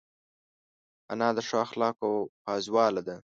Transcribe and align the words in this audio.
انا 1.11 1.29
د 1.35 1.39
ښو 1.47 1.55
اخلاقو 1.65 2.11
پازواله 2.43 3.01
ده 3.07 3.15